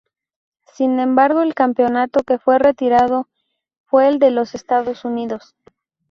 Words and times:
Sin 0.73 0.99
embargo, 0.99 1.43
el 1.43 1.53
campeonato 1.53 2.21
que 2.23 2.39
fue 2.39 2.57
retirado 2.57 3.27
fue 3.85 4.07
el 4.07 4.17
de 4.17 4.31
los 4.31 4.55
Estados 4.55 5.05
Unidos. 5.05 5.55